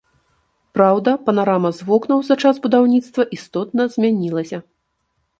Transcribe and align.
Праўда, 0.75 1.11
панарама 1.25 1.69
з 1.79 1.85
вокнаў 1.89 2.23
за 2.29 2.37
час 2.43 2.55
будаўніцтва 2.63 3.27
істотна 3.37 3.87
змянілася. 3.97 4.57